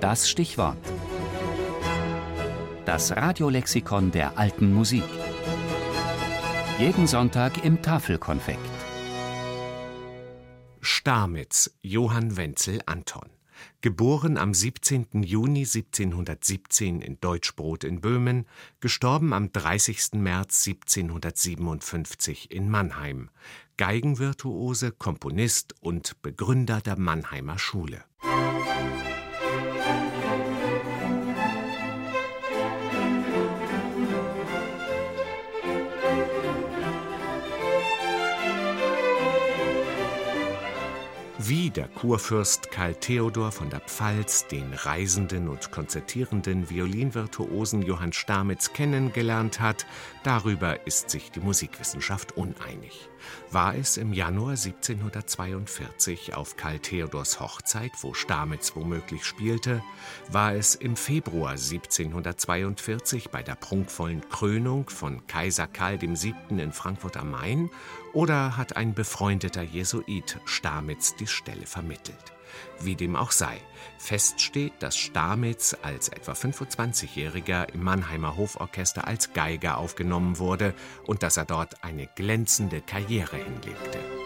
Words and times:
Das 0.00 0.30
Stichwort. 0.30 0.78
Das 2.84 3.10
Radiolexikon 3.16 4.12
der 4.12 4.38
alten 4.38 4.72
Musik. 4.72 5.02
Jeden 6.78 7.08
Sonntag 7.08 7.64
im 7.64 7.82
Tafelkonfekt. 7.82 8.60
Stamitz, 10.80 11.76
Johann 11.82 12.36
Wenzel 12.36 12.80
Anton. 12.86 13.28
Geboren 13.80 14.38
am 14.38 14.54
17. 14.54 15.24
Juni 15.24 15.60
1717 15.60 17.00
in 17.00 17.18
Deutschbrot 17.20 17.82
in 17.82 18.00
Böhmen, 18.00 18.46
gestorben 18.78 19.32
am 19.32 19.50
30. 19.50 20.12
März 20.12 20.64
1757 20.64 22.52
in 22.52 22.70
Mannheim. 22.70 23.30
Geigenvirtuose, 23.76 24.92
Komponist 24.92 25.74
und 25.80 26.22
Begründer 26.22 26.80
der 26.80 26.96
Mannheimer 26.96 27.58
Schule. 27.58 28.04
Wie 41.68 41.72
der 41.72 41.88
Kurfürst 41.88 42.70
Karl 42.70 42.94
Theodor 42.94 43.52
von 43.52 43.68
der 43.68 43.80
Pfalz 43.80 44.46
den 44.46 44.72
reisenden 44.72 45.50
und 45.50 45.70
konzertierenden 45.70 46.70
Violinvirtuosen 46.70 47.82
Johann 47.82 48.14
Stamitz 48.14 48.72
kennengelernt 48.72 49.60
hat, 49.60 49.84
darüber 50.22 50.86
ist 50.86 51.10
sich 51.10 51.30
die 51.30 51.40
Musikwissenschaft 51.40 52.38
uneinig. 52.38 53.10
War 53.50 53.74
es 53.74 53.96
im 53.96 54.12
Januar 54.12 54.50
1742 54.50 56.34
auf 56.34 56.56
Karl 56.56 56.78
Theodors 56.78 57.40
Hochzeit, 57.40 57.92
wo 58.00 58.14
Stamitz 58.14 58.74
womöglich 58.74 59.24
spielte? 59.24 59.82
War 60.30 60.54
es 60.54 60.74
im 60.74 60.96
Februar 60.96 61.52
1742 61.52 63.30
bei 63.30 63.42
der 63.42 63.56
prunkvollen 63.56 64.28
Krönung 64.28 64.88
von 64.88 65.26
Kaiser 65.26 65.66
Karl 65.66 66.00
VII. 66.00 66.34
in 66.48 66.72
Frankfurt 66.72 67.16
am 67.16 67.30
Main? 67.30 67.70
Oder 68.12 68.56
hat 68.56 68.76
ein 68.76 68.94
befreundeter 68.94 69.62
Jesuit 69.62 70.38
Stamitz 70.44 71.14
die 71.16 71.26
Stelle 71.26 71.57
vermittelt? 71.66 72.32
Wie 72.80 72.96
dem 72.96 73.16
auch 73.16 73.30
sei, 73.30 73.60
fest 73.98 74.40
steht, 74.40 74.72
dass 74.80 74.96
Stamitz 74.96 75.76
als 75.82 76.08
etwa 76.08 76.32
25-Jähriger 76.32 77.72
im 77.72 77.82
Mannheimer 77.82 78.36
Hoforchester 78.36 79.06
als 79.06 79.32
Geiger 79.32 79.78
aufgenommen 79.78 80.38
wurde 80.38 80.74
und 81.06 81.22
dass 81.22 81.36
er 81.36 81.44
dort 81.44 81.84
eine 81.84 82.06
glänzende 82.06 82.80
Karriere 82.80 83.36
hinlegte. 83.36 84.17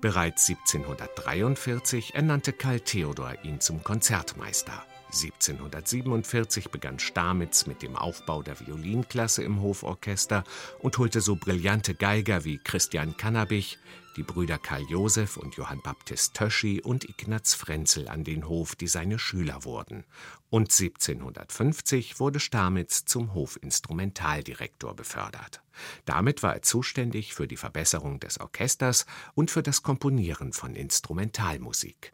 Bereits 0.00 0.48
1743 0.48 2.14
ernannte 2.14 2.52
Karl 2.52 2.78
Theodor 2.78 3.32
ihn 3.42 3.60
zum 3.60 3.82
Konzertmeister. 3.82 4.84
1747 5.06 6.70
begann 6.70 7.00
Stamitz 7.00 7.66
mit 7.66 7.82
dem 7.82 7.96
Aufbau 7.96 8.42
der 8.42 8.60
Violinklasse 8.60 9.42
im 9.42 9.60
Hoforchester 9.60 10.44
und 10.78 10.98
holte 10.98 11.20
so 11.20 11.34
brillante 11.34 11.94
Geiger 11.94 12.44
wie 12.44 12.58
Christian 12.58 13.16
Kannabich, 13.16 13.78
die 14.18 14.24
Brüder 14.24 14.58
Karl 14.58 14.82
Josef 14.82 15.36
und 15.36 15.54
Johann 15.54 15.80
Baptist 15.80 16.34
Töschi 16.34 16.82
und 16.82 17.08
Ignaz 17.08 17.54
Frenzel 17.54 18.08
an 18.08 18.24
den 18.24 18.48
Hof, 18.48 18.74
die 18.74 18.88
seine 18.88 19.16
Schüler 19.16 19.62
wurden. 19.62 20.04
Und 20.50 20.72
1750 20.72 22.18
wurde 22.18 22.40
Stamitz 22.40 23.04
zum 23.04 23.32
Hofinstrumentaldirektor 23.32 24.96
befördert. 24.96 25.62
Damit 26.04 26.42
war 26.42 26.54
er 26.54 26.62
zuständig 26.62 27.32
für 27.32 27.46
die 27.46 27.56
Verbesserung 27.56 28.18
des 28.18 28.40
Orchesters 28.40 29.06
und 29.34 29.52
für 29.52 29.62
das 29.62 29.84
Komponieren 29.84 30.52
von 30.52 30.74
Instrumentalmusik. 30.74 32.12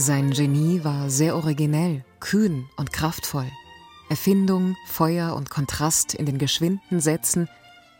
Sein 0.00 0.30
Genie 0.30 0.84
war 0.84 1.10
sehr 1.10 1.34
originell, 1.34 2.04
kühn 2.20 2.66
und 2.76 2.92
kraftvoll. 2.92 3.50
Erfindung, 4.08 4.76
Feuer 4.86 5.34
und 5.34 5.50
Kontrast 5.50 6.14
in 6.14 6.24
den 6.24 6.38
geschwinden 6.38 7.00
Sätzen, 7.00 7.48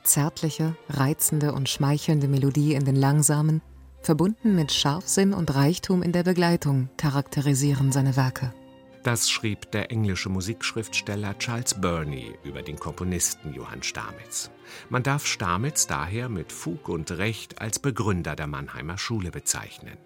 zärtliche, 0.05 0.77
reizende 0.89 1.53
und 1.53 1.69
schmeichelnde 1.69 2.29
Melodie 2.29 2.75
in 2.75 2.85
den 2.85 2.95
langsamen, 2.95 3.63
verbunden 4.01 4.55
mit 4.55 4.71
Scharfsinn 4.71 5.35
und 5.35 5.53
Reichtum 5.53 6.05
in 6.05 6.13
der 6.13 6.23
Begleitung, 6.23 6.89
charakterisieren 6.99 7.91
seine 7.91 8.15
Werke. 8.15 8.53
Das 9.03 9.31
schrieb 9.31 9.71
der 9.71 9.91
englische 9.93 10.29
Musikschriftsteller 10.29 11.39
Charles 11.39 11.81
Burney 11.81 12.35
über 12.43 12.63
den 12.63 12.79
Komponisten 12.79 13.55
Johann 13.55 13.83
Stamitz. 13.83 14.51
Man 14.89 15.03
darf 15.03 15.25
Stamitz 15.25 15.87
daher 15.87 16.29
mit 16.29 16.53
Fug 16.53 16.89
und 16.89 17.13
Recht 17.13 17.61
als 17.61 17.79
Begründer 17.79 18.35
der 18.35 18.49
Mannheimer 18.49 18.99
Schule 18.99 19.31
bezeichnen. 19.31 19.97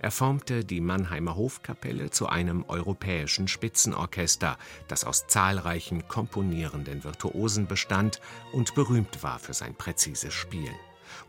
Er 0.00 0.10
formte 0.10 0.64
die 0.64 0.80
Mannheimer 0.80 1.36
Hofkapelle 1.36 2.10
zu 2.10 2.28
einem 2.28 2.64
europäischen 2.68 3.48
Spitzenorchester, 3.48 4.56
das 4.88 5.04
aus 5.04 5.26
zahlreichen 5.26 6.08
komponierenden 6.08 7.04
Virtuosen 7.04 7.66
bestand 7.66 8.20
und 8.52 8.74
berühmt 8.74 9.22
war 9.22 9.38
für 9.38 9.54
sein 9.54 9.74
präzises 9.74 10.32
Spielen. 10.32 10.76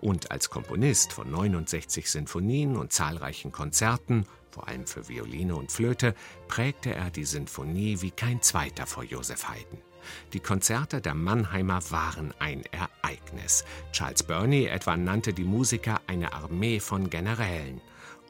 Und 0.02 0.32
als 0.32 0.50
Komponist 0.50 1.14
von 1.14 1.30
69 1.32 2.10
Sinfonien 2.10 2.78
und 2.78 2.94
zahlreichen 2.94 3.52
Konzerten, 3.52 4.26
vor 4.52 4.68
allem 4.68 4.88
für 4.88 5.08
Violine 5.08 5.56
und 5.56 5.72
Flöte, 5.72 6.16
prägte 6.48 6.94
er 6.94 7.12
die 7.12 7.26
Sinfonie 7.26 8.02
wie 8.02 8.12
kein 8.12 8.42
zweiter 8.42 8.88
vor 8.88 9.04
Joseph 9.04 9.50
Haydn. 9.50 9.82
Die 10.34 10.40
Konzerte 10.40 11.02
der 11.02 11.16
Mannheimer 11.16 11.82
waren 11.92 12.34
ein 12.40 12.64
Ereignis. 12.72 13.66
Charles 13.92 14.24
Burney 14.24 14.66
etwa 14.66 14.98
nannte 14.98 15.34
die 15.34 15.44
Musiker 15.44 16.02
eine 16.08 16.34
Armee 16.34 16.80
von 16.80 17.10
Generälen 17.10 17.82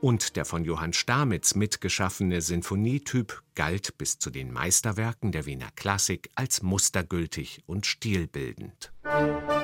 und 0.02 0.36
der 0.36 0.46
von 0.46 0.64
Johann 0.64 0.94
Stamitz 0.94 1.56
mitgeschaffene 1.56 2.42
Sinfonietyp 2.42 3.42
galt 3.56 3.98
bis 3.98 4.20
zu 4.20 4.30
den 4.30 4.52
Meisterwerken 4.52 5.32
der 5.32 5.46
Wiener 5.46 5.70
Klassik 5.76 6.30
als 6.36 6.62
mustergültig 6.62 7.64
und 7.66 7.86
stilbildend. 7.86 8.92
Musik 9.04 9.57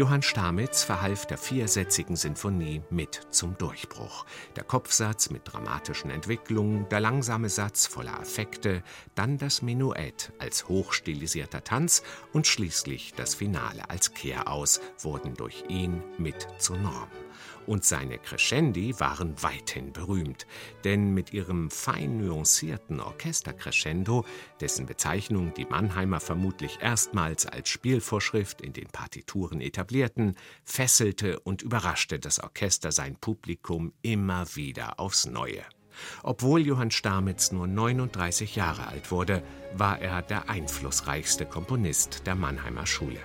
Johann 0.00 0.22
Stamitz 0.22 0.82
verhalf 0.82 1.26
der 1.26 1.36
viersätzigen 1.36 2.16
Sinfonie 2.16 2.80
mit 2.88 3.20
zum 3.28 3.58
Durchbruch. 3.58 4.24
Der 4.56 4.64
Kopfsatz 4.64 5.28
mit 5.28 5.42
dramatischen 5.44 6.10
Entwicklungen, 6.10 6.88
der 6.88 7.00
langsame 7.00 7.50
Satz 7.50 7.86
voller 7.86 8.18
Affekte, 8.18 8.82
dann 9.14 9.36
das 9.36 9.60
Menuett 9.60 10.32
als 10.38 10.68
hochstilisierter 10.68 11.64
Tanz 11.64 12.02
und 12.32 12.46
schließlich 12.46 13.12
das 13.14 13.34
Finale 13.34 13.90
als 13.90 14.14
Kehraus 14.14 14.80
wurden 15.00 15.34
durch 15.34 15.64
ihn 15.68 16.02
mit 16.16 16.48
zur 16.56 16.78
Norm 16.78 17.10
und 17.66 17.84
seine 17.84 18.18
Crescendi 18.18 18.98
waren 18.98 19.42
weithin 19.42 19.92
berühmt, 19.92 20.46
denn 20.84 21.12
mit 21.14 21.32
ihrem 21.32 21.70
fein 21.70 22.18
nuancierten 22.18 23.00
Orchestercrescendo, 23.00 24.24
dessen 24.60 24.86
Bezeichnung 24.86 25.54
die 25.54 25.66
Mannheimer 25.66 26.20
vermutlich 26.20 26.78
erstmals 26.80 27.46
als 27.46 27.68
Spielvorschrift 27.68 28.60
in 28.60 28.72
den 28.72 28.88
Partituren 28.88 29.60
etablierten, 29.60 30.36
fesselte 30.64 31.40
und 31.40 31.62
überraschte 31.62 32.18
das 32.18 32.40
Orchester 32.40 32.92
sein 32.92 33.16
Publikum 33.16 33.92
immer 34.02 34.46
wieder 34.56 34.98
aufs 34.98 35.26
Neue. 35.26 35.64
Obwohl 36.22 36.60
Johann 36.60 36.90
Stamitz 36.90 37.52
nur 37.52 37.66
39 37.66 38.56
Jahre 38.56 38.86
alt 38.86 39.10
wurde, 39.10 39.42
war 39.74 40.00
er 40.00 40.22
der 40.22 40.48
einflussreichste 40.48 41.46
Komponist 41.46 42.26
der 42.26 42.34
Mannheimer 42.34 42.86
Schule. 42.86 43.20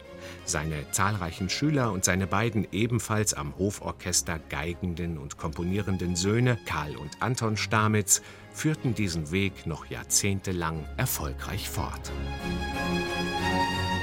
Seine 0.46 0.90
zahlreichen 0.92 1.50
Schüler 1.50 1.92
und 1.92 2.06
seine 2.06 2.28
beiden 2.28 2.68
ebenfalls 2.72 3.34
am 3.34 3.58
Hoforchester 3.58 4.40
geigenden 4.50 5.18
und 5.18 5.38
komponierenden 5.38 6.16
Söhne 6.16 6.58
Karl 6.66 6.96
und 6.98 7.22
Anton 7.22 7.58
Stamitz 7.58 8.22
führten 8.54 8.94
diesen 8.96 9.32
Weg 9.32 9.66
noch 9.66 9.86
jahrzehntelang 9.88 10.86
erfolgreich 10.98 11.70
fort. 11.70 12.12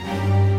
Musik 0.02 0.51